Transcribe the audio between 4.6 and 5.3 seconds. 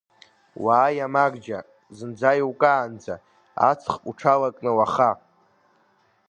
уаха!